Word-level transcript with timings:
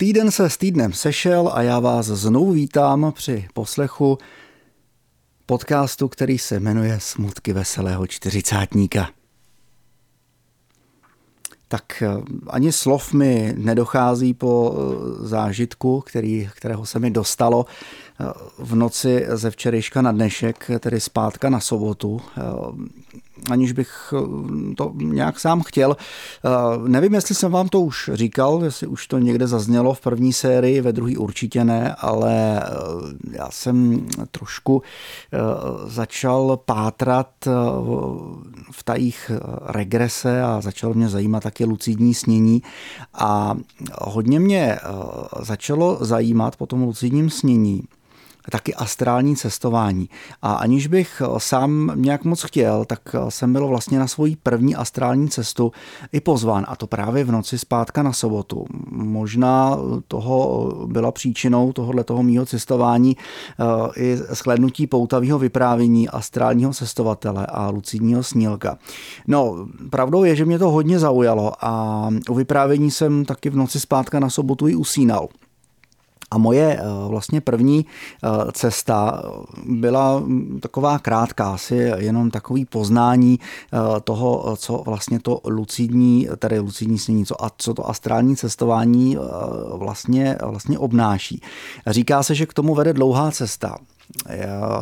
Týden 0.00 0.30
se 0.30 0.50
s 0.50 0.56
týdnem 0.56 0.92
sešel 0.92 1.50
a 1.54 1.62
já 1.62 1.80
vás 1.80 2.06
znovu 2.06 2.52
vítám 2.52 3.12
při 3.12 3.48
poslechu 3.54 4.18
podcastu, 5.46 6.08
který 6.08 6.38
se 6.38 6.60
jmenuje 6.60 7.00
Smutky 7.00 7.52
veselého 7.52 8.06
čtyřicátníka. 8.06 9.10
Tak 11.68 12.02
eh, 12.02 12.08
ani 12.46 12.72
slov 12.72 13.12
mi 13.12 13.54
nedochází 13.56 14.34
po 14.34 14.74
eh, 14.74 15.28
zážitku, 15.28 16.00
který, 16.00 16.50
kterého 16.54 16.86
se 16.86 16.98
mi 16.98 17.10
dostalo 17.10 17.66
v 18.58 18.74
noci 18.74 19.26
ze 19.28 19.50
včerejška 19.50 20.02
na 20.02 20.12
dnešek, 20.12 20.70
tedy 20.80 21.00
zpátka 21.00 21.50
na 21.50 21.60
sobotu 21.60 22.20
aniž 23.50 23.72
bych 23.72 24.14
eh, 24.16 24.74
to 24.74 24.92
nějak 24.94 25.40
sám 25.40 25.62
chtěl. 25.62 25.96
Eh, 25.96 26.88
nevím, 26.88 27.14
jestli 27.14 27.34
jsem 27.34 27.52
vám 27.52 27.68
to 27.68 27.80
už 27.80 28.10
říkal, 28.12 28.64
jestli 28.64 28.86
už 28.86 29.06
to 29.06 29.18
někde 29.18 29.46
zaznělo 29.46 29.94
v 29.94 30.00
první 30.00 30.32
sérii, 30.32 30.80
ve 30.80 30.92
druhé 30.92 31.16
určitě 31.16 31.64
ne, 31.64 31.94
ale 31.98 32.62
eh, 32.62 32.68
já 33.32 33.50
jsem 33.50 34.06
trošku 34.30 34.82
začal 35.86 36.56
pátrat 36.64 37.28
v 38.70 38.82
tajích 38.84 39.30
regrese 39.66 40.42
a 40.42 40.60
začalo 40.60 40.94
mě 40.94 41.08
zajímat 41.08 41.42
taky 41.42 41.64
lucidní 41.64 42.14
snění 42.14 42.62
a 43.14 43.54
hodně 44.00 44.40
mě 44.40 44.78
začalo 45.42 45.98
zajímat 46.00 46.56
po 46.56 46.66
tom 46.66 46.82
lucidním 46.82 47.30
snění, 47.30 47.82
taky 48.50 48.74
astrální 48.74 49.36
cestování. 49.36 50.08
A 50.42 50.52
aniž 50.52 50.86
bych 50.86 51.22
sám 51.38 51.92
nějak 51.94 52.24
moc 52.24 52.42
chtěl, 52.42 52.84
tak 52.84 53.00
jsem 53.28 53.52
byl 53.52 53.66
vlastně 53.66 53.98
na 53.98 54.06
svoji 54.06 54.36
první 54.36 54.76
astrální 54.76 55.28
cestu 55.28 55.72
i 56.12 56.20
pozván, 56.20 56.64
a 56.68 56.76
to 56.76 56.86
právě 56.86 57.24
v 57.24 57.32
noci 57.32 57.58
zpátka 57.58 58.02
na 58.02 58.12
sobotu. 58.12 58.64
Možná 58.90 59.78
toho 60.08 60.72
byla 60.86 61.12
příčinou 61.12 61.72
tohohle 61.72 62.04
toho 62.04 62.22
mýho 62.22 62.46
cestování 62.46 63.16
eh, 63.16 64.00
i 64.02 64.16
shlednutí 64.16 64.86
poutavého 64.86 65.38
vyprávění 65.38 66.08
astrálního 66.08 66.72
cestovatele 66.72 67.46
a 67.46 67.70
lucidního 67.70 68.22
snílka. 68.22 68.78
No, 69.26 69.66
pravdou 69.90 70.24
je, 70.24 70.36
že 70.36 70.44
mě 70.44 70.58
to 70.58 70.70
hodně 70.70 70.98
zaujalo 70.98 71.52
a 71.60 72.08
u 72.30 72.34
vyprávění 72.34 72.90
jsem 72.90 73.24
taky 73.24 73.50
v 73.50 73.56
noci 73.56 73.80
zpátka 73.80 74.20
na 74.20 74.30
sobotu 74.30 74.68
i 74.68 74.74
usínal. 74.74 75.28
A 76.30 76.38
moje 76.38 76.78
eh, 76.78 76.82
vlastně 77.08 77.40
první 77.40 77.86
eh, 77.86 78.28
cesta 78.52 79.22
byla 79.66 80.22
taková 80.60 80.98
krátká, 80.98 81.52
asi 81.52 81.74
jenom 81.96 82.30
takový 82.30 82.64
poznání 82.64 83.38
eh, 83.40 84.00
toho, 84.00 84.56
co 84.56 84.82
vlastně 84.86 85.20
to 85.20 85.40
lucidní, 85.44 86.28
tedy 86.38 86.58
lucidní 86.58 86.98
snění, 86.98 87.26
co, 87.26 87.44
a 87.44 87.50
co 87.58 87.74
to 87.74 87.88
astrální 87.90 88.36
cestování 88.36 89.16
vlastně, 89.74 90.36
vlastně 90.42 90.78
obnáší. 90.78 91.42
Říká 91.86 92.22
se, 92.22 92.34
že 92.34 92.46
k 92.46 92.54
tomu 92.54 92.74
vede 92.74 92.92
dlouhá 92.92 93.30
cesta. 93.30 93.76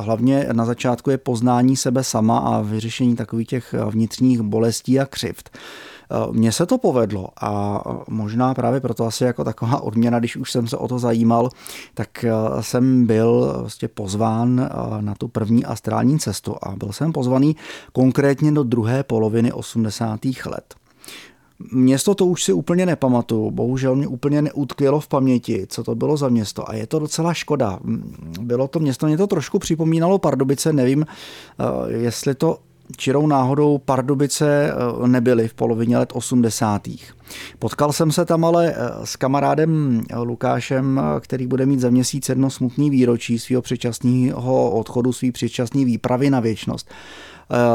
Hlavně 0.01 0.49
na 0.53 0.65
začátku 0.65 1.11
je 1.11 1.19
poznání 1.19 1.77
sebe 1.77 2.05
sama 2.05 2.39
a 2.39 2.61
vyřešení 2.61 3.17
takových 3.17 3.49
těch 3.49 3.75
vnitřních 3.91 4.43
bolestí 4.43 5.01
a 5.01 5.07
křivt. 5.07 5.51
Mně 6.31 6.53
se 6.53 6.67
to 6.67 6.79
povedlo 6.79 7.29
a 7.41 7.83
možná 8.09 8.55
právě 8.55 8.81
proto 8.81 9.07
asi 9.07 9.25
jako 9.25 9.45
taková 9.45 9.81
odměna, 9.83 10.19
když 10.19 10.37
už 10.37 10.53
jsem 10.53 10.67
se 10.69 10.77
o 10.77 10.89
to 10.89 10.99
zajímal, 10.99 11.51
tak 11.95 12.25
eh, 12.25 12.33
jsem 12.61 13.07
byl 13.07 13.57
vlastně 13.61 13.89
pozván 13.89 14.61
eh, 14.61 15.03
na 15.03 15.15
tu 15.15 15.29
první 15.29 15.65
astrální 15.65 16.19
cestu 16.19 16.57
a 16.63 16.77
byl 16.77 16.93
jsem 16.93 17.13
pozvaný 17.13 17.57
konkrétně 17.93 18.53
do 18.53 18.63
druhé 18.63 19.03
poloviny 19.03 19.53
80. 19.53 20.21
let. 20.47 20.75
Město 21.73 22.15
to 22.15 22.27
už 22.27 22.45
si 22.45 22.53
úplně 22.53 22.87
nepamatuju, 22.87 23.51
bohužel 23.51 23.97
mě 23.97 24.07
úplně 24.07 24.43
neutkvělo 24.43 25.01
v 25.01 25.09
paměti, 25.09 25.67
co 25.69 25.85
to 25.85 25.95
bylo 25.95 26.17
za 26.17 26.29
město 26.29 26.71
a 26.71 26.75
je 26.75 26.87
to 26.87 26.99
docela 26.99 27.35
škoda. 27.35 27.79
Bylo 28.41 28.69
to 28.69 28.79
město, 28.79 29.07
mě 29.07 29.17
to 29.17 29.27
trošku 29.27 29.59
připomínalo 29.59 30.19
Pardubice, 30.19 30.73
nevím, 30.73 31.07
eh, 31.09 31.93
jestli 31.93 32.35
to 32.35 32.59
čirou 32.97 33.27
náhodou 33.27 33.79
Pardubice 33.79 34.73
eh, 34.73 35.09
nebyly 35.09 35.49
v 35.49 35.55
polovině 35.55 35.99
let 35.99 36.11
80. 36.13 36.89
Potkal 37.59 37.93
jsem 37.93 38.13
se 38.13 38.25
tam 38.25 38.45
ale 38.45 38.73
eh, 38.73 39.07
s 39.07 39.17
kamarádem 39.17 40.03
eh, 40.11 40.19
Lukášem, 40.19 41.01
který 41.21 41.47
bude 41.47 41.67
mít 41.67 41.81
za 41.81 41.91
měsíc 41.91 42.29
jedno 42.29 42.51
smutný 42.51 42.91
výročí 42.91 43.39
svého 43.39 43.63
předčasného 43.63 44.71
odchodu, 44.71 45.13
svý 45.13 45.33
předčasný 45.33 45.85
výpravy 45.85 46.31
na 46.31 46.41
věčnost. 46.41 46.91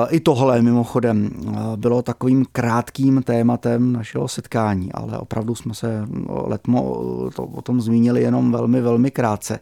I 0.09 0.19
tohle 0.19 0.61
mimochodem 0.61 1.29
bylo 1.75 2.01
takovým 2.01 2.45
krátkým 2.51 3.23
tématem 3.23 3.93
našeho 3.93 4.27
setkání, 4.27 4.91
ale 4.91 5.17
opravdu 5.17 5.55
jsme 5.55 5.73
se 5.73 6.07
letmo 6.27 7.01
to, 7.35 7.43
o 7.43 7.61
tom 7.61 7.81
zmínili 7.81 8.21
jenom 8.21 8.51
velmi, 8.51 8.81
velmi 8.81 9.11
krátce. 9.11 9.59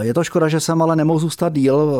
Je 0.00 0.14
to 0.14 0.24
škoda, 0.24 0.48
že 0.48 0.60
jsem 0.60 0.82
ale 0.82 0.96
nemohl 0.96 1.18
zůstat 1.18 1.52
díl, 1.52 1.92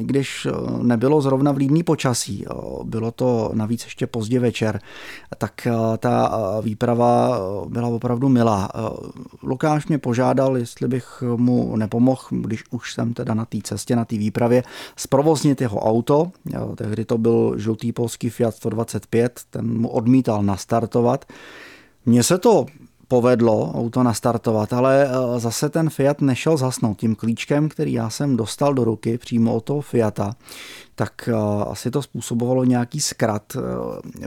když 0.00 0.46
nebylo 0.82 1.20
zrovna 1.20 1.52
vlídný 1.52 1.82
počasí. 1.82 2.44
Bylo 2.84 3.10
to 3.10 3.50
navíc 3.54 3.84
ještě 3.84 4.06
pozdě 4.06 4.40
večer, 4.40 4.80
tak 5.38 5.68
ta 5.98 6.38
výprava 6.62 7.38
byla 7.68 7.88
opravdu 7.88 8.28
milá. 8.28 8.68
Lukáš 9.42 9.86
mě 9.86 9.98
požádal, 9.98 10.56
jestli 10.56 10.88
bych 10.88 11.22
mu 11.36 11.76
nepomohl, 11.76 12.20
když 12.30 12.64
už 12.70 12.94
jsem 12.94 13.14
teda 13.14 13.34
na 13.34 13.44
té 13.44 13.58
cestě, 13.62 13.96
na 13.96 14.04
té 14.04 14.16
výpravě, 14.16 14.62
zprovoznit 14.96 15.60
jeho 15.60 15.80
auto. 15.80 16.30
Tehdy 16.74 17.04
to 17.04 17.18
byl 17.18 17.54
žlutý 17.56 17.92
polský 17.92 18.30
Fiat 18.30 18.54
125, 18.54 19.40
ten 19.50 19.80
mu 19.80 19.88
odmítal 19.88 20.42
nastartovat. 20.42 21.24
Mně 22.06 22.22
se 22.22 22.38
to 22.38 22.66
povedlo 23.08 23.72
auto 23.74 24.02
nastartovat, 24.02 24.72
ale 24.72 25.04
eh, 25.04 25.40
zase 25.40 25.68
ten 25.68 25.90
Fiat 25.90 26.20
nešel 26.20 26.56
zasnout 26.56 26.98
tím 26.98 27.14
klíčkem, 27.14 27.68
který 27.68 27.92
já 27.92 28.10
jsem 28.10 28.36
dostal 28.36 28.74
do 28.74 28.84
ruky 28.84 29.18
přímo 29.18 29.54
od 29.54 29.64
toho 29.64 29.80
Fiata, 29.80 30.36
tak 30.96 31.28
eh, 31.28 31.34
asi 31.66 31.90
to 31.90 32.02
způsobovalo 32.02 32.64
nějaký 32.64 33.00
zkrat 33.00 33.56
eh, 33.56 33.60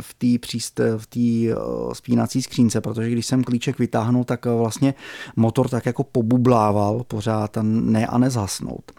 v 0.01 0.13
té 0.13 0.39
příst, 0.39 0.79
v 0.97 1.05
té 1.05 1.59
spínací 1.93 2.41
skřínce, 2.41 2.81
protože 2.81 3.09
když 3.09 3.25
jsem 3.25 3.43
klíček 3.43 3.79
vytáhnul, 3.79 4.23
tak 4.23 4.45
vlastně 4.45 4.93
motor 5.35 5.69
tak 5.69 5.85
jako 5.85 6.03
pobublával 6.03 7.03
pořád 7.07 7.57
a 7.57 7.61
ne 7.63 8.07
a 8.07 8.17
nezasnout. 8.17 8.91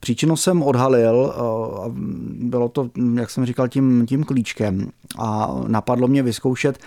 Příčinu 0.00 0.36
jsem 0.36 0.62
odhalil, 0.62 1.34
bylo 2.40 2.68
to, 2.68 2.90
jak 3.14 3.30
jsem 3.30 3.46
říkal, 3.46 3.68
tím, 3.68 4.06
tím 4.06 4.24
klíčkem 4.24 4.90
a 5.18 5.54
napadlo 5.66 6.08
mě 6.08 6.22
vyzkoušet 6.22 6.78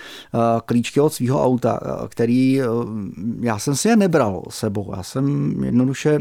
klíčky 0.66 1.00
od 1.00 1.14
svého 1.14 1.44
auta, 1.44 1.80
který 2.10 2.62
já 3.40 3.60
jsem 3.60 3.76
si 3.76 3.88
je 3.88 3.96
nebral 3.96 4.44
sebou. 4.50 4.94
Já 4.96 5.04
jsem 5.04 5.56
jednoduše 5.64 6.20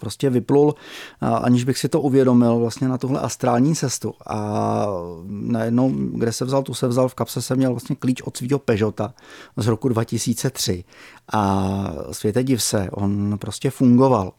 prostě 0.00 0.30
vyplul, 0.30 0.74
aniž 1.20 1.64
bych 1.64 1.78
si 1.78 1.88
to 1.88 2.00
uvědomil 2.00 2.58
vlastně 2.58 2.88
na 2.88 2.98
tuhle 2.98 3.20
astrální 3.20 3.74
cestu. 3.74 4.14
A 4.26 4.86
najednou, 5.26 5.92
kde 5.94 6.32
se 6.32 6.44
vzal, 6.44 6.62
tu 6.62 6.74
se 6.74 6.88
vzal, 6.88 7.08
v 7.08 7.14
kapse 7.14 7.42
jsem 7.42 7.56
měl 7.56 7.70
vlastně 7.70 7.96
klíč 7.96 8.22
od 8.22 8.36
svého 8.36 8.58
Peugeota 8.58 9.14
z 9.56 9.66
roku 9.66 9.88
2003. 9.88 10.84
A 11.32 11.92
světe 12.12 12.44
div 12.44 12.62
se, 12.62 12.88
on 12.90 13.38
prostě 13.38 13.70
fungoval 13.70 14.32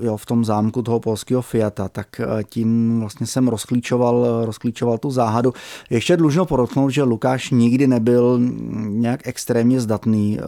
jo, 0.00 0.16
v 0.16 0.26
tom 0.26 0.44
zámku 0.44 0.82
toho 0.82 1.00
polského 1.00 1.42
Fiata, 1.42 1.88
tak 1.88 2.20
eh, 2.20 2.44
tím 2.44 3.00
vlastně 3.00 3.26
jsem 3.26 3.48
rozklíčoval, 3.48 4.44
rozklíčoval 4.44 4.98
tu 4.98 5.10
záhadu. 5.10 5.54
Ještě 5.90 6.16
dlužno 6.16 6.46
podotknout, 6.46 6.90
že 6.90 7.02
Lukáš 7.02 7.50
nikdy 7.50 7.86
nebyl 7.86 8.40
nějak 8.88 9.26
extrémně 9.26 9.80
zdatný, 9.80 10.38
eh, 10.38 10.44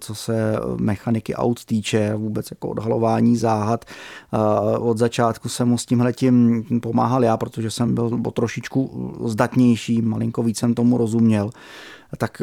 co 0.00 0.14
se 0.14 0.56
mechaniky 0.76 1.34
aut 1.34 1.64
týče, 1.64 2.14
vůbec 2.14 2.50
jako 2.50 2.68
odhalování 2.68 3.36
záhad. 3.36 3.84
Eh, 3.84 4.78
od 4.78 4.98
začátku 4.98 5.48
jsem 5.48 5.68
mu 5.68 5.78
s 5.78 5.86
tímhle 5.86 6.12
tím 6.12 6.64
pomáhal 6.82 7.24
já, 7.24 7.36
protože 7.36 7.70
jsem 7.70 7.94
byl 7.94 8.20
trošičku 8.32 9.12
zdatnější, 9.24 10.02
malinko 10.02 10.42
víc 10.42 10.58
jsem 10.58 10.74
tomu 10.74 10.98
rozuměl 10.98 11.50
tak 12.16 12.42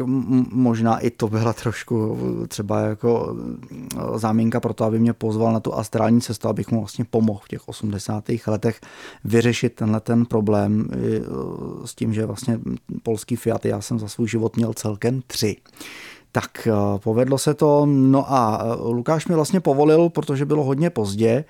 možná 0.52 0.98
i 0.98 1.10
to 1.10 1.28
byla 1.28 1.52
trošku 1.52 2.18
třeba 2.48 2.80
jako 2.80 3.36
e, 3.70 4.18
záminka 4.18 4.60
pro 4.60 4.72
to, 4.74 4.84
aby 4.84 4.98
mě 4.98 5.12
pozval 5.12 5.52
na 5.52 5.60
tu 5.60 5.74
astrální 5.74 6.20
cestu, 6.20 6.48
abych 6.48 6.70
mu 6.70 6.80
vlastně 6.80 7.04
pomohl 7.04 7.40
v 7.44 7.48
těch 7.48 7.68
80. 7.68 8.24
letech 8.46 8.80
vyřešit 9.24 9.74
tenhle 9.74 10.00
ten 10.00 10.26
problém 10.26 10.88
e, 10.92 10.96
s 11.86 11.94
tím, 11.94 12.14
že 12.14 12.26
vlastně 12.26 12.58
polský 13.02 13.36
Fiat 13.36 13.64
já 13.64 13.80
jsem 13.80 13.98
za 13.98 14.08
svůj 14.08 14.28
život 14.28 14.56
měl 14.56 14.72
celkem 14.74 15.22
tři. 15.26 15.56
Tak 16.34 16.66
eh, 16.66 16.72
povedlo 16.98 17.38
se 17.38 17.54
to, 17.54 17.86
no 17.86 18.32
a 18.32 18.62
eh, 18.64 18.76
Lukáš 18.82 19.26
mi 19.26 19.34
vlastně 19.34 19.60
povolil, 19.60 20.08
protože 20.08 20.44
bylo 20.44 20.64
hodně 20.64 20.90
pozdě 20.90 21.44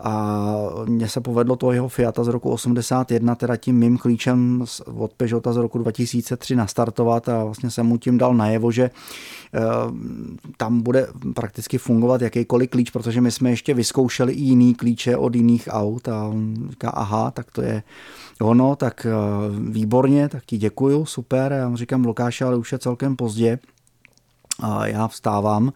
a 0.00 0.44
mně 0.84 1.08
se 1.08 1.20
povedlo 1.20 1.56
to 1.56 1.72
jeho 1.72 1.88
Fiata 1.88 2.24
z 2.24 2.28
roku 2.28 2.50
81, 2.50 3.34
teda 3.34 3.56
tím 3.56 3.78
mým 3.78 3.98
klíčem 3.98 4.64
od 4.96 5.12
Peugeota 5.12 5.52
z 5.52 5.56
roku 5.56 5.78
2003 5.78 6.56
nastartovat 6.56 7.28
a 7.28 7.44
vlastně 7.44 7.70
jsem 7.70 7.86
mu 7.86 7.98
tím 7.98 8.18
dal 8.18 8.34
najevo, 8.34 8.70
že 8.70 8.82
eh, 9.54 9.60
tam 10.56 10.80
bude 10.80 11.06
prakticky 11.34 11.78
fungovat 11.78 12.22
jakýkoliv 12.22 12.70
klíč, 12.70 12.90
protože 12.90 13.20
my 13.20 13.30
jsme 13.30 13.50
ještě 13.50 13.74
vyzkoušeli 13.74 14.32
i 14.32 14.40
jiný 14.40 14.74
klíče 14.74 15.16
od 15.16 15.34
jiných 15.34 15.68
aut 15.70 16.08
a 16.08 16.24
on 16.24 16.54
říká, 16.70 16.90
aha, 16.90 17.30
tak 17.30 17.50
to 17.50 17.62
je 17.62 17.82
ono, 18.40 18.76
tak 18.76 19.06
výborně, 19.70 20.28
tak 20.28 20.44
ti 20.46 20.58
děkuju, 20.58 21.04
super. 21.04 21.52
Já 21.52 21.68
mu 21.68 21.76
říkám, 21.76 22.04
Lukáše, 22.04 22.44
ale 22.44 22.56
už 22.56 22.72
je 22.72 22.78
celkem 22.78 23.16
pozdě, 23.16 23.58
já 24.86 25.08
vstávám 25.08 25.72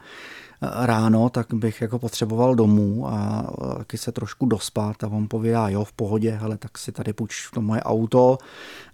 ráno, 0.63 1.29
tak 1.29 1.55
bych 1.55 1.81
jako 1.81 1.99
potřeboval 1.99 2.55
domů 2.55 3.09
a 3.09 3.47
taky 3.79 3.99
se 3.99 4.13
trošku 4.13 4.47
dospat 4.47 5.05
a 5.05 5.07
on 5.07 5.29
povídá, 5.29 5.69
jo, 5.69 5.85
v 5.85 5.93
pohodě, 5.93 6.39
ale 6.43 6.59
tak 6.59 6.79
si 6.79 6.93
tady 6.93 7.13
půjč 7.13 7.51
to 7.55 7.61
moje 7.61 7.83
auto 7.83 8.39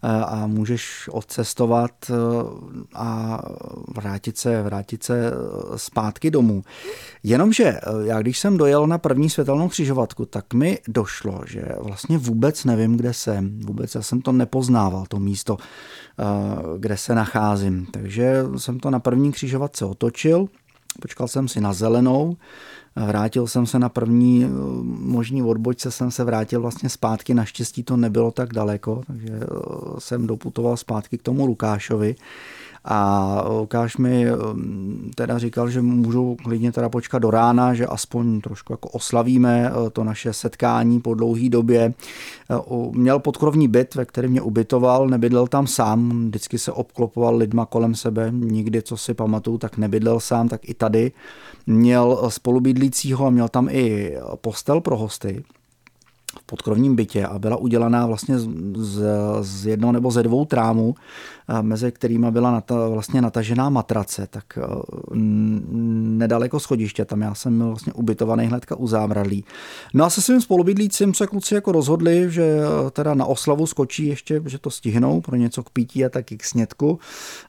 a 0.02 0.46
můžeš 0.46 1.08
odcestovat 1.12 1.90
a 2.94 3.40
vrátit 3.96 4.38
se, 4.38 4.62
vrátit 4.62 5.02
se 5.02 5.32
zpátky 5.76 6.30
domů. 6.30 6.62
Jenomže 7.22 7.80
já 8.04 8.20
když 8.20 8.38
jsem 8.38 8.56
dojel 8.56 8.86
na 8.86 8.98
první 8.98 9.30
světelnou 9.30 9.68
křižovatku, 9.68 10.26
tak 10.26 10.54
mi 10.54 10.78
došlo, 10.88 11.40
že 11.46 11.62
vlastně 11.80 12.18
vůbec 12.18 12.64
nevím, 12.64 12.96
kde 12.96 13.14
jsem. 13.14 13.60
Vůbec 13.60 13.94
já 13.94 14.02
jsem 14.02 14.20
to 14.20 14.32
nepoznával, 14.32 15.04
to 15.08 15.18
místo, 15.18 15.56
kde 16.78 16.96
se 16.96 17.14
nacházím. 17.14 17.86
Takže 17.90 18.44
jsem 18.56 18.80
to 18.80 18.90
na 18.90 19.00
první 19.00 19.32
křižovatce 19.32 19.84
otočil 19.84 20.46
Počkal 21.02 21.28
jsem 21.28 21.48
si 21.48 21.60
na 21.60 21.72
zelenou, 21.72 22.36
vrátil 22.96 23.46
jsem 23.46 23.66
se 23.66 23.78
na 23.78 23.88
první 23.88 24.44
eh, 24.44 24.48
možný 24.84 25.42
odbočce, 25.42 25.90
jsem 25.90 26.10
se 26.10 26.24
vrátil 26.24 26.60
vlastně 26.60 26.88
zpátky, 26.88 27.34
naštěstí 27.34 27.82
to 27.82 27.96
nebylo 27.96 28.30
tak 28.30 28.52
daleko, 28.52 29.02
takže 29.06 29.28
eh, 29.28 29.46
jsem 29.98 30.26
doputoval 30.26 30.76
zpátky 30.76 31.18
k 31.18 31.22
tomu 31.22 31.46
Lukášovi 31.46 32.14
a 32.84 33.44
Lukáš 33.48 33.96
mi 33.96 34.32
um, 34.32 35.10
teda 35.14 35.38
říkal, 35.38 35.70
že 35.70 35.82
můžu 35.82 36.36
klidně 36.44 36.72
teda 36.72 36.88
počkat 36.88 37.18
do 37.18 37.30
rána, 37.30 37.74
že 37.74 37.86
aspoň 37.86 38.40
trošku 38.40 38.72
jako 38.72 38.88
oslavíme 38.88 39.70
uh, 39.70 39.88
to 39.88 40.04
naše 40.04 40.32
setkání 40.32 41.00
po 41.00 41.14
dlouhé 41.14 41.48
době. 41.48 41.94
Uh, 42.66 42.94
měl 42.94 43.18
podkrovní 43.18 43.68
byt, 43.68 43.94
ve 43.94 44.04
kterém 44.04 44.30
mě 44.30 44.42
ubytoval, 44.42 45.08
nebydlel 45.08 45.46
tam 45.46 45.66
sám, 45.66 46.26
vždycky 46.26 46.58
se 46.58 46.72
obklopoval 46.72 47.36
lidma 47.36 47.66
kolem 47.66 47.94
sebe, 47.94 48.30
nikdy, 48.32 48.82
co 48.82 48.96
si 48.96 49.14
pamatuju, 49.14 49.58
tak 49.58 49.76
nebydlel 49.76 50.20
sám, 50.20 50.48
tak 50.48 50.68
i 50.68 50.74
tady. 50.74 51.12
Měl 51.66 52.18
spolubydlícího 52.28 53.26
a 53.26 53.30
měl 53.30 53.48
tam 53.48 53.68
i 53.68 54.16
postel 54.40 54.80
pro 54.80 54.96
hosty 54.96 55.44
v 56.38 56.42
podkrovním 56.42 56.96
bytě 56.96 57.26
a 57.26 57.38
byla 57.38 57.56
udělaná 57.56 58.06
vlastně 58.06 58.38
z, 58.38 59.02
z 59.40 59.66
jednoho 59.66 59.92
nebo 59.92 60.10
ze 60.10 60.22
dvou 60.22 60.44
trámů, 60.44 60.94
mezi 61.62 61.92
kterými 61.92 62.30
byla 62.30 62.50
nata, 62.50 62.88
vlastně 62.88 63.22
natažená 63.22 63.70
matrace, 63.70 64.26
tak 64.30 64.58
e, 64.58 64.62
nedaleko 66.18 66.60
schodiště, 66.60 67.04
tam 67.04 67.20
já 67.20 67.34
jsem 67.34 67.58
byl 67.58 67.66
vlastně 67.68 67.92
ubytovaný 67.92 68.46
hnedka 68.46 68.76
u 68.76 68.86
zámradlí. 68.86 69.44
No 69.94 70.04
a 70.04 70.10
se 70.10 70.22
svým 70.22 70.40
spolubydlícím 70.40 71.14
se 71.14 71.26
kluci 71.26 71.54
jako 71.54 71.72
rozhodli, 71.72 72.26
že 72.30 72.42
e, 72.42 72.90
teda 72.90 73.14
na 73.14 73.24
oslavu 73.24 73.66
skočí 73.66 74.06
ještě, 74.06 74.42
že 74.46 74.58
to 74.58 74.70
stihnou 74.70 75.20
pro 75.20 75.36
něco 75.36 75.62
k 75.62 75.70
pítí 75.70 76.04
a 76.04 76.08
taky 76.08 76.36
k 76.36 76.44
snědku. 76.44 76.98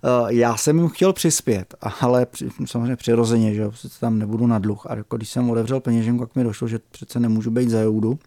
E, 0.04 0.34
já 0.34 0.58
jsem 0.58 0.78
jim 0.78 0.90
chtěl 0.90 1.14
přispět, 1.14 1.76
ale 2.02 2.28
samozřejmě 2.66 2.96
přirozeně, 2.96 3.54
že 3.54 3.70
tam 4.00 4.20
nebudu 4.20 4.48
na 4.48 4.60
dluh. 4.60 4.86
A 4.90 4.96
jako 4.96 5.18
když 5.18 5.30
jsem 5.30 5.50
otevřel 5.50 5.80
peněženku, 5.80 6.26
tak 6.26 6.36
mi 6.36 6.44
došlo, 6.44 6.68
že 6.68 6.80
přece 6.92 7.20
nemůžu 7.20 7.52
být 7.52 7.70
za 7.70 7.80
joudu 7.80 8.20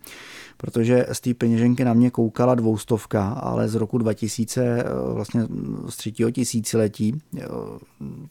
protože 0.56 1.06
z 1.12 1.20
té 1.20 1.34
peněženky 1.34 1.84
na 1.84 1.92
mě 1.92 2.10
koukala 2.10 2.54
dvoustovka, 2.54 3.28
ale 3.28 3.68
z 3.68 3.74
roku 3.74 3.98
2000, 3.98 4.62
eh, 4.62 4.84
vlastně 5.14 5.46
z 5.88 5.96
třetího 5.96 6.30
tisíciletí, 6.30 7.22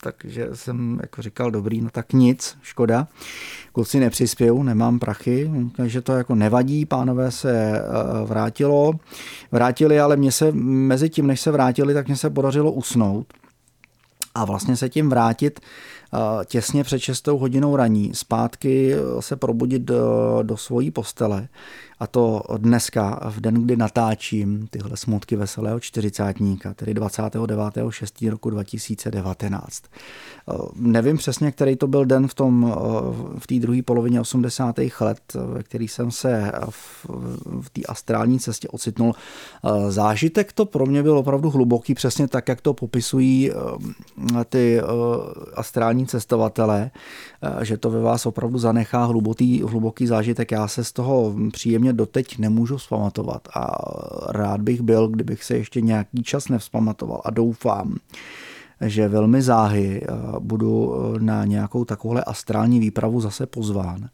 takže 0.04 0.50
jsem 0.54 1.00
jako 1.02 1.22
říkal, 1.22 1.52
dobrý, 1.52 1.82
no 1.82 1.90
tak 1.90 2.14
nic, 2.14 2.58
škoda. 2.62 3.08
Kluci 3.72 4.00
nepřispějou, 4.00 4.64
nemám 4.64 5.00
prachy, 5.00 5.52
takže 5.76 6.02
to 6.02 6.14
jako 6.14 6.36
nevadí, 6.36 6.86
pánové 6.86 7.32
se 7.32 7.72
eh, 7.72 7.82
vrátilo, 8.26 8.94
vrátili, 9.52 10.00
ale 10.00 10.18
mě 10.18 10.32
se 10.32 10.52
mezi 10.62 11.10
tím, 11.10 11.28
než 11.28 11.42
se 11.42 11.52
vrátili, 11.52 11.94
tak 11.94 12.08
mě 12.08 12.16
se 12.16 12.30
podařilo 12.30 12.72
usnout 12.72 13.34
a 14.36 14.46
vlastně 14.46 14.78
se 14.78 14.90
tím 14.90 15.10
vrátit 15.10 15.60
těsně 16.46 16.84
před 16.84 17.00
6 17.00 17.28
hodinou 17.28 17.76
raní 17.76 18.12
zpátky 18.14 18.96
se 19.20 19.36
probudit 19.36 19.82
do, 19.82 20.40
do 20.44 20.58
svojí 20.58 20.92
postele 20.92 21.48
a 22.02 22.08
to 22.08 22.42
dneska, 22.58 23.20
v 23.30 23.42
den, 23.42 23.54
kdy 23.54 23.78
natáčím 23.78 24.68
tyhle 24.70 24.98
smutky 24.98 25.36
veselého 25.36 25.80
čtyřicátníka, 25.80 26.74
tedy 26.74 26.94
29.6. 26.94 28.30
roku 28.30 28.50
2019. 28.50 29.84
Nevím 30.76 31.18
přesně, 31.18 31.52
který 31.52 31.76
to 31.76 31.88
byl 31.88 32.06
den 32.06 32.28
v, 32.28 32.34
tom, 32.34 32.76
v 33.40 33.48
té 33.48 33.56
druhé 33.56 33.82
polovině 33.82 34.22
80. 34.22 34.76
let, 35.00 35.20
ve 35.46 35.64
který 35.64 35.88
jsem 35.88 36.12
se 36.12 36.52
v, 36.70 37.06
v 37.62 37.70
té 37.70 37.82
astrální 37.82 38.40
cestě 38.40 38.68
ocitnul. 38.68 39.14
Zážitek 39.90 40.54
to 40.54 40.66
pro 40.66 40.86
mě 40.86 41.04
byl 41.04 41.18
opravdu 41.18 41.50
hluboký, 41.50 41.94
přesně 41.94 42.28
tak, 42.28 42.48
jak 42.48 42.62
to 42.62 42.74
popisují 42.74 43.52
ty 44.50 44.82
astrální 45.56 46.08
cestovatelé, 46.08 46.92
že 47.62 47.78
to 47.78 47.90
ve 47.90 48.02
vás 48.02 48.26
opravdu 48.26 48.60
zanechá 48.60 49.06
hluboký, 49.06 49.62
hluboký 49.62 50.08
zážitek. 50.08 50.52
Já 50.52 50.68
se 50.68 50.84
z 50.84 50.92
toho 50.92 51.36
příjemně 51.52 51.91
úplně 51.92 51.98
doteď 51.98 52.38
nemůžu 52.40 52.78
vzpamatovat 52.78 53.48
a 53.56 53.68
rád 54.32 54.62
bych 54.62 54.82
byl, 54.82 55.08
kdybych 55.08 55.44
se 55.44 55.58
ještě 55.58 55.82
nějaký 55.82 56.24
čas 56.24 56.50
nevzpamatoval 56.50 57.22
a 57.26 57.32
doufám, 57.32 57.98
že 58.82 59.08
velmi 59.08 59.42
záhy 59.42 60.02
eh, 60.02 60.08
budu 60.40 60.94
eh, 60.94 61.20
na 61.20 61.46
nějakou 61.46 61.86
takovouhle 61.86 62.24
astrální 62.24 62.80
výpravu 62.80 63.22
zase 63.22 63.46
pozván 63.46 64.10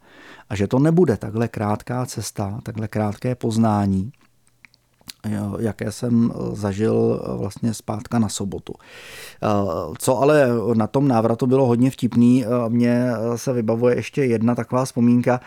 a 0.50 0.56
že 0.56 0.68
to 0.68 0.80
nebude 0.80 1.18
takhle 1.18 1.48
krátká 1.48 2.06
cesta, 2.06 2.60
takhle 2.64 2.88
krátké 2.88 3.36
poznání, 3.36 4.12
jaké 5.60 5.92
jsem 5.92 6.32
eh, 6.32 6.56
zažil 6.56 7.22
eh, 7.24 7.38
vlastně 7.38 7.74
zpátka 7.74 8.20
na 8.20 8.30
sobotu. 8.30 8.74
Eh, 9.44 9.48
co 10.00 10.18
ale 10.18 10.48
na 10.74 10.88
tom 10.88 11.08
návratu 11.08 11.48
bylo 11.48 11.66
hodně 11.66 11.92
vtipný, 11.92 12.46
mně 12.68 13.12
se 13.36 13.54
vybavuje 13.54 13.96
ještě 13.96 14.24
jedna 14.24 14.56
taková 14.56 14.86
vzpomínka. 14.86 15.40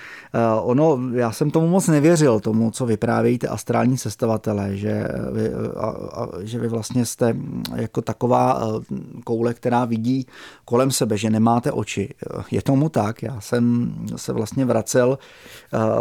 Ono, 0.63 0.99
já 1.15 1.33
jsem 1.33 1.51
tomu 1.51 1.69
moc 1.69 1.87
nevěřil, 1.87 2.41
tomu, 2.41 2.71
co 2.71 2.87
vyprávějí 2.87 3.39
ty 3.39 3.49
astrální 3.49 3.99
cestovatele, 3.99 4.77
že 4.77 5.09
vy, 5.33 5.51
a, 5.77 5.87
a, 5.87 6.29
že 6.41 6.59
vy 6.59 6.69
vlastně 6.69 7.07
jste 7.07 7.33
hm, 7.33 7.63
jako 7.77 8.03
taková 8.03 8.63
koule, 9.25 9.55
která 9.55 9.85
vidí 9.85 10.27
kolem 10.65 10.91
sebe, 10.91 11.17
že 11.17 11.31
nemáte 11.31 11.73
oči. 11.73 12.15
Je 12.51 12.63
tomu 12.63 12.89
tak, 12.89 13.23
já 13.23 13.41
jsem 13.41 13.95
se 14.17 14.33
vlastně 14.33 14.65
vracel, 14.65 15.19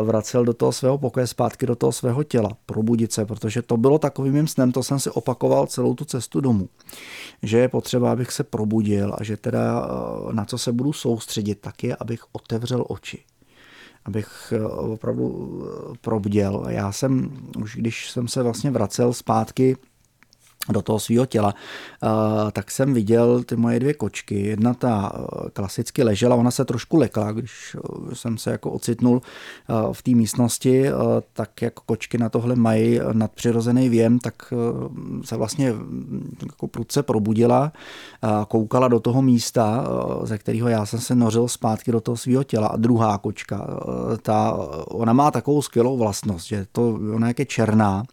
vracel 0.03 0.45
do 0.45 0.53
toho 0.53 0.71
svého 0.71 0.97
pokoje 0.97 1.27
zpátky 1.27 1.65
do 1.65 1.75
toho 1.75 1.91
svého 1.91 2.23
těla, 2.23 2.49
probudit 2.65 3.11
se, 3.11 3.25
protože 3.25 3.61
to 3.69 3.77
bylo 3.77 3.99
takovým 3.99 4.33
mým 4.33 4.47
snem, 4.47 4.71
to 4.71 4.83
jsem 4.83 4.99
si 4.99 5.09
opakoval 5.09 5.67
celou 5.67 5.93
tu 5.93 6.05
cestu 6.05 6.41
domů, 6.41 6.69
že 7.43 7.57
je 7.57 7.69
potřeba, 7.69 8.11
abych 8.11 8.31
se 8.31 8.43
probudil 8.43 9.15
a 9.17 9.23
že 9.23 9.37
teda 9.37 9.85
eh, 9.85 10.33
na 10.33 10.45
co 10.45 10.57
se 10.57 10.71
budu 10.71 10.93
soustředit, 10.93 11.55
tak 11.55 11.83
je, 11.83 11.95
abych 11.95 12.21
otevřel 12.31 12.85
oči 12.87 13.23
abych 14.05 14.53
eh, 14.55 14.65
opravdu 14.65 15.61
eh, 15.61 15.97
probděl. 16.01 16.65
Já 16.69 16.91
jsem, 16.91 17.31
už 17.61 17.75
když 17.75 18.11
jsem 18.11 18.27
se 18.27 18.43
vlastně 18.43 18.71
vracel 18.71 19.13
zpátky 19.13 19.77
do 20.67 20.81
toho 20.81 20.99
svého 20.99 21.25
těla, 21.25 21.53
eh, 22.03 22.07
tak 22.51 22.71
jsem 22.71 22.93
viděl 22.93 23.43
ty 23.43 23.55
moje 23.55 23.79
dvě 23.79 23.93
kočky. 23.93 24.47
Jedna 24.47 24.73
ta 24.73 25.11
eh, 25.13 25.49
klasicky 25.53 26.03
ležela, 26.03 26.35
ona 26.35 26.51
se 26.51 26.65
trošku 26.65 26.97
lekla, 26.97 27.31
když 27.31 27.75
eh, 27.75 28.15
jsem 28.15 28.37
se 28.37 28.51
jako 28.51 28.71
ocitnul 28.71 29.21
v 29.91 30.03
té 30.03 30.11
místnosti, 30.11 30.85
tak 31.33 31.61
jako 31.61 31.81
kočky 31.85 32.17
na 32.17 32.29
tohle 32.29 32.55
mají 32.55 32.99
nadpřirozený 33.13 33.89
věm, 33.89 34.19
tak 34.19 34.53
se 35.23 35.37
vlastně 35.37 35.73
mm, 35.73 36.37
jako 36.45 36.67
prudce 36.67 37.03
probudila, 37.03 37.71
koukala 38.47 38.87
do 38.87 38.99
toho 38.99 39.21
místa, 39.21 39.87
ze 40.23 40.37
kterého 40.37 40.67
já 40.67 40.85
jsem 40.85 40.99
se 40.99 41.15
nořil 41.15 41.47
zpátky 41.47 41.91
do 41.91 42.01
toho 42.01 42.17
svého 42.17 42.43
těla. 42.43 42.67
A 42.67 42.77
druhá 42.77 43.17
kočka, 43.17 43.67
ta, 44.21 44.57
ona 44.87 45.13
má 45.13 45.31
takovou 45.31 45.61
skvělou 45.61 45.97
vlastnost, 45.97 46.47
že 46.47 46.65
to, 46.71 46.99
ona 47.15 47.27
je 47.27 47.45
černá, 47.45 48.03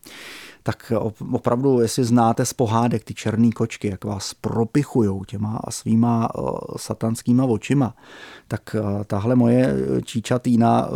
tak 0.67 0.93
opravdu, 1.33 1.81
jestli 1.81 2.05
znáte 2.05 2.45
z 2.45 2.53
pohádek 2.53 3.05
ty 3.05 3.15
černé 3.15 3.51
kočky, 3.51 3.89
jak 3.89 4.05
vás 4.05 4.35
propichujou 4.35 5.25
těma 5.25 5.61
svýma 5.71 6.29
satanskýma 6.77 7.45
očima, 7.45 7.95
tak 8.49 8.77
tahle 9.07 9.35
moje 9.35 9.75
číčatýna 10.05 10.89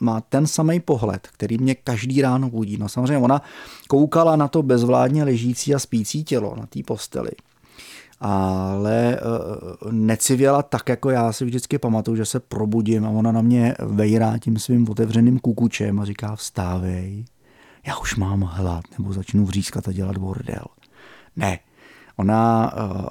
má 0.00 0.20
ten 0.20 0.46
samý 0.46 0.80
pohled, 0.80 1.28
který 1.32 1.58
mě 1.58 1.74
každý 1.74 2.22
ráno 2.22 2.50
budí. 2.50 2.76
No 2.76 2.88
samozřejmě 2.88 3.18
ona 3.18 3.42
koukala 3.88 4.36
na 4.36 4.48
to 4.48 4.62
bezvládně 4.62 5.24
ležící 5.24 5.74
a 5.74 5.78
spící 5.78 6.24
tělo 6.24 6.56
na 6.56 6.66
té 6.66 6.80
posteli 6.86 7.30
ale 8.20 9.20
necivěla 9.90 10.62
tak, 10.62 10.88
jako 10.88 11.10
já 11.10 11.32
si 11.32 11.44
vždycky 11.44 11.78
pamatuju, 11.78 12.16
že 12.16 12.24
se 12.24 12.40
probudím 12.40 13.06
a 13.06 13.10
ona 13.10 13.32
na 13.32 13.42
mě 13.42 13.74
vejrá 13.78 14.38
tím 14.38 14.58
svým 14.58 14.88
otevřeným 14.90 15.38
kukučem 15.38 16.00
a 16.00 16.04
říká 16.04 16.36
vstávej, 16.36 17.24
já 17.86 17.96
už 17.96 18.16
mám 18.16 18.40
hlad, 18.40 18.84
nebo 18.98 19.12
začnu 19.12 19.44
vřískat 19.44 19.88
a 19.88 19.92
dělat 19.92 20.18
bordel. 20.18 20.64
Ne, 21.36 21.58
ona 22.16 22.72
uh, 22.72 23.06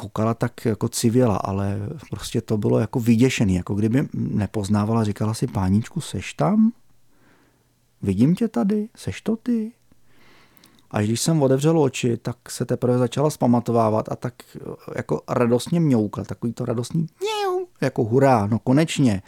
koukala 0.00 0.34
tak 0.34 0.64
jako 0.64 0.88
civěla, 0.88 1.36
ale 1.36 1.78
prostě 2.10 2.40
to 2.40 2.56
bylo 2.56 2.78
jako 2.78 3.00
vyděšený, 3.00 3.54
jako 3.54 3.74
kdyby 3.74 4.08
nepoznávala, 4.14 5.04
říkala 5.04 5.34
si, 5.34 5.46
páníčku, 5.46 6.00
seš 6.00 6.34
tam? 6.34 6.72
Vidím 8.02 8.34
tě 8.34 8.48
tady, 8.48 8.88
seš 8.96 9.20
to 9.20 9.36
ty? 9.36 9.72
Až 10.90 11.06
když 11.06 11.20
jsem 11.20 11.42
otevřel 11.42 11.80
oči, 11.80 12.16
tak 12.16 12.50
se 12.50 12.64
teprve 12.64 12.98
začala 12.98 13.30
spamatovávat 13.30 14.12
a 14.12 14.16
tak 14.16 14.34
jako 14.96 15.22
radostně 15.28 15.80
mňoukla, 15.80 16.24
takový 16.24 16.52
to 16.52 16.64
radostný 16.64 17.06
mňou, 17.20 17.66
jako 17.80 18.04
hurá, 18.04 18.46
no 18.46 18.58
konečně 18.58 19.22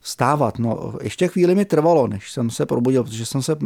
vstávat. 0.00 0.58
No, 0.58 0.94
ještě 1.02 1.28
chvíli 1.28 1.54
mi 1.54 1.64
trvalo, 1.64 2.06
než 2.06 2.32
jsem 2.32 2.50
se 2.50 2.66
probudil, 2.66 3.04
protože 3.04 3.26
jsem 3.26 3.42
se 3.42 3.56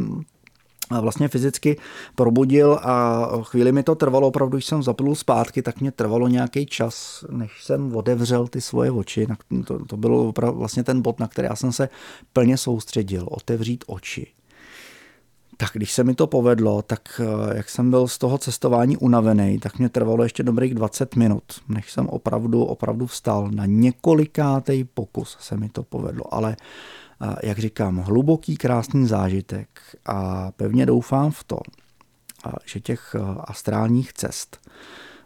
vlastně 0.91 1.29
fyzicky 1.29 1.76
probudil 2.14 2.79
a 2.83 3.29
chvíli 3.43 3.73
mi 3.73 3.83
to 3.83 3.95
trvalo, 3.95 4.29
opravdu, 4.29 4.57
když 4.57 4.67
jsem 4.67 4.83
zaplul 4.83 5.14
zpátky, 5.14 5.62
tak 5.62 5.81
mě 5.81 5.91
trvalo 5.91 6.29
nějaký 6.29 6.67
čas, 6.67 7.25
než 7.31 7.64
jsem 7.64 7.97
otevřel 7.97 8.49
ty 8.49 8.61
svoje 8.61 8.91
oči. 8.91 9.26
To, 9.67 9.85
to 9.85 9.97
byl 9.97 10.33
vlastně 10.37 10.85
ten 10.85 11.03
bod, 11.03 11.21
na 11.21 11.29
který 11.29 11.47
já 11.47 11.57
jsem 11.57 11.73
se 11.73 11.88
plně 12.33 12.57
soustředil, 12.57 13.26
otevřít 13.31 13.85
oči. 13.87 14.26
Tak 15.56 15.70
když 15.73 15.92
se 15.92 16.04
mi 16.04 16.14
to 16.14 16.26
povedlo, 16.26 16.82
tak 16.82 17.20
eh, 17.20 17.56
jak 17.56 17.70
jsem 17.70 17.90
byl 17.90 18.08
z 18.08 18.18
toho 18.18 18.38
cestování 18.38 18.96
unavený, 18.96 19.58
tak 19.58 19.78
mě 19.78 19.88
trvalo 19.88 20.23
ještě 20.23 20.42
dobrých 20.42 20.75
20 20.75 21.16
minut, 21.16 21.42
než 21.68 21.92
jsem 21.92 22.08
opravdu, 22.08 22.64
opravdu 22.64 23.06
vstal. 23.06 23.50
Na 23.50 23.66
několikátý 23.66 24.84
pokus 24.84 25.37
se 25.40 25.56
mi 25.56 25.68
to 25.68 25.82
povedlo, 25.82 26.34
ale 26.34 26.56
jak 27.42 27.58
říkám, 27.58 27.99
hluboký, 27.99 28.56
krásný 28.56 29.06
zážitek 29.06 29.68
a 30.06 30.50
pevně 30.52 30.87
doufám 30.87 31.30
v 31.30 31.44
to, 31.44 31.58
že 32.64 32.80
těch 32.80 33.16
astrálních 33.38 34.12
cest 34.12 34.61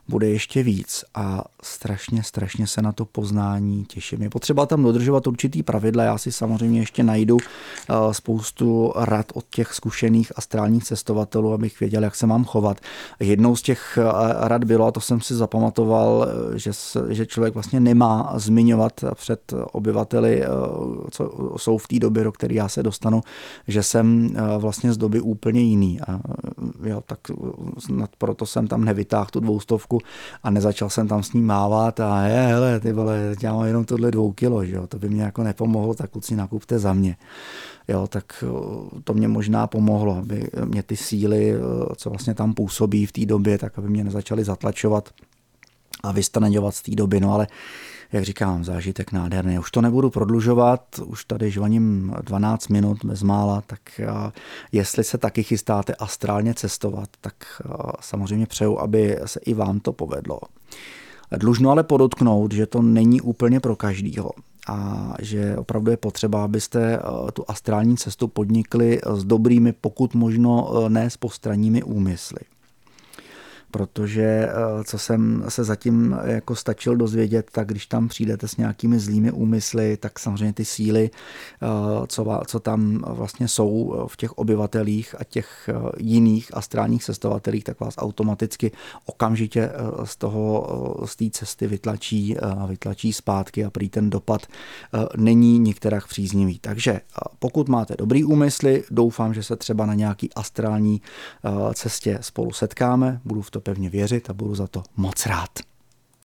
bude 0.08 0.28
ještě 0.28 0.62
víc 0.62 1.04
a 1.14 1.44
strašně, 1.62 2.22
strašně 2.22 2.66
se 2.66 2.82
na 2.82 2.92
to 2.92 3.04
poznání 3.04 3.84
těším. 3.84 4.22
Je 4.22 4.30
potřeba 4.30 4.66
tam 4.66 4.82
dodržovat 4.82 5.26
určitý 5.26 5.62
pravidla, 5.62 6.04
já 6.04 6.18
si 6.18 6.32
samozřejmě 6.32 6.80
ještě 6.80 7.02
najdu 7.02 7.36
eh, 7.40 7.94
spoustu 8.14 8.92
rad 8.96 9.26
od 9.34 9.44
těch 9.50 9.74
zkušených 9.74 10.32
astrálních 10.36 10.84
cestovatelů, 10.84 11.52
abych 11.52 11.80
věděl, 11.80 12.02
jak 12.02 12.14
se 12.14 12.26
mám 12.26 12.44
chovat. 12.44 12.80
Jednou 13.20 13.56
z 13.56 13.62
těch 13.62 13.98
eh, 14.02 14.48
rad 14.48 14.64
bylo, 14.64 14.86
a 14.86 14.92
to 14.92 15.00
jsem 15.00 15.20
si 15.20 15.34
zapamatoval, 15.34 16.26
eh, 16.54 16.58
že, 16.58 16.70
že 17.08 17.26
člověk 17.26 17.54
vlastně 17.54 17.80
nemá 17.80 18.32
zmiňovat 18.36 19.04
před 19.14 19.54
obyvateli, 19.72 20.42
co 21.10 21.54
jsou 21.56 21.78
v 21.78 21.88
té 21.88 21.98
době, 21.98 22.24
do 22.24 22.32
které 22.32 22.54
já 22.54 22.68
se 22.68 22.82
dostanu, 22.82 23.20
že 23.68 23.82
jsem 23.82 24.36
vlastně 24.58 24.92
z 24.92 24.96
doby 24.96 25.20
úplně 25.20 25.60
jiný. 25.60 26.00
A 26.00 26.20
jo, 26.84 27.02
tak 27.06 27.18
proto 28.18 28.46
jsem 28.46 28.66
tam 28.66 28.84
nevytáhl 28.84 29.28
tu 29.32 29.40
dvoustovku 29.40 29.97
a 30.42 30.50
nezačal 30.50 30.90
jsem 30.90 31.08
tam 31.08 31.22
s 31.22 31.32
ním 31.32 31.46
mávat 31.46 32.00
a 32.00 32.22
je, 32.26 32.46
hele, 32.46 32.80
ty 32.80 32.92
vole, 32.92 33.36
já 33.42 33.52
mám 33.52 33.64
jenom 33.64 33.84
tohle 33.84 34.10
dvou 34.10 34.32
kilo, 34.32 34.64
že 34.64 34.76
jo, 34.76 34.86
to 34.86 34.98
by 34.98 35.08
mě 35.08 35.22
jako 35.22 35.42
nepomohlo, 35.42 35.94
tak 35.94 36.10
kluci 36.10 36.36
nakupte 36.36 36.78
za 36.78 36.92
mě. 36.92 37.16
Jo, 37.88 38.06
tak 38.06 38.44
to 39.04 39.14
mě 39.14 39.28
možná 39.28 39.66
pomohlo, 39.66 40.16
aby 40.16 40.50
mě 40.64 40.82
ty 40.82 40.96
síly, 40.96 41.54
co 41.96 42.10
vlastně 42.10 42.34
tam 42.34 42.54
působí 42.54 43.06
v 43.06 43.12
té 43.12 43.26
době, 43.26 43.58
tak 43.58 43.78
aby 43.78 43.88
mě 43.88 44.04
nezačaly 44.04 44.44
zatlačovat 44.44 45.08
a 46.02 46.12
vystaneňovat 46.12 46.74
z 46.74 46.82
té 46.82 46.94
doby, 46.94 47.20
no 47.20 47.32
ale 47.32 47.46
jak 48.12 48.24
říkám, 48.24 48.64
zážitek 48.64 49.12
nádherný. 49.12 49.58
Už 49.58 49.70
to 49.70 49.80
nebudu 49.80 50.10
prodlužovat, 50.10 50.80
už 51.04 51.24
tady 51.24 51.50
žvaním 51.50 52.14
12 52.22 52.68
minut 52.68 53.04
bezmála, 53.04 53.62
tak 53.66 53.80
jestli 54.72 55.04
se 55.04 55.18
taky 55.18 55.42
chystáte 55.42 55.94
astrálně 55.94 56.54
cestovat, 56.54 57.08
tak 57.20 57.34
samozřejmě 58.00 58.46
přeju, 58.46 58.78
aby 58.78 59.18
se 59.24 59.40
i 59.40 59.54
vám 59.54 59.80
to 59.80 59.92
povedlo. 59.92 60.40
Dlužno 61.36 61.70
ale 61.70 61.82
podotknout, 61.82 62.52
že 62.52 62.66
to 62.66 62.82
není 62.82 63.20
úplně 63.20 63.60
pro 63.60 63.76
každýho 63.76 64.30
a 64.68 65.14
že 65.20 65.56
opravdu 65.56 65.90
je 65.90 65.96
potřeba, 65.96 66.44
abyste 66.44 67.00
tu 67.32 67.44
astrální 67.48 67.96
cestu 67.96 68.28
podnikli 68.28 69.00
s 69.14 69.24
dobrými, 69.24 69.72
pokud 69.72 70.14
možno 70.14 70.70
ne 70.88 71.10
s 71.10 71.16
postranními 71.16 71.82
úmysly 71.82 72.40
protože 73.70 74.22
eh, 74.22 74.84
co 74.84 74.98
jsem 74.98 75.44
se 75.48 75.64
zatím 75.64 76.16
jako 76.24 76.54
stačil 76.54 76.96
dozvědět, 76.96 77.50
tak 77.52 77.68
když 77.68 77.86
tam 77.86 78.08
přijdete 78.08 78.48
s 78.48 78.56
nějakými 78.56 78.98
zlými 78.98 79.32
úmysly, 79.32 79.96
tak 79.96 80.18
samozřejmě 80.18 80.52
ty 80.52 80.64
síly, 80.64 81.10
eh, 81.10 81.66
co, 82.06 82.40
co 82.46 82.60
tam 82.60 83.04
vlastně 83.06 83.48
jsou 83.48 84.04
v 84.08 84.16
těch 84.16 84.38
obyvatelích 84.38 85.14
a 85.18 85.24
těch 85.24 85.68
eh, 85.68 85.74
jiných 85.98 86.56
astrálních 86.56 87.04
cestovatelích, 87.04 87.64
tak 87.64 87.80
vás 87.80 87.94
automaticky 87.98 88.72
okamžitě 89.06 89.70
z 90.04 90.16
toho, 90.16 90.66
z 91.04 91.16
té 91.16 91.30
cesty 91.30 91.66
vytlačí, 91.66 92.36
vytlačí 92.66 93.12
zpátky 93.12 93.64
a 93.64 93.70
prý 93.70 93.88
ten 93.88 94.10
dopad 94.10 94.46
není 95.16 95.58
některých 95.58 96.06
příznivý. 96.08 96.58
Takže 96.58 97.00
pokud 97.38 97.68
máte 97.68 97.94
dobrý 97.98 98.24
úmysly, 98.24 98.84
doufám, 98.90 99.34
že 99.34 99.42
se 99.42 99.56
třeba 99.56 99.86
na 99.86 99.94
nějaký 99.94 100.30
astrální 100.34 101.00
cestě 101.74 102.18
spolu 102.20 102.52
setkáme, 102.52 103.20
budu 103.24 103.42
v 103.42 103.50
to 103.50 103.57
to 103.58 103.62
pevně 103.62 103.90
věřit 103.90 104.30
a 104.30 104.32
budu 104.32 104.54
za 104.54 104.66
to 104.66 104.82
moc 104.96 105.26
rád. 105.26 105.50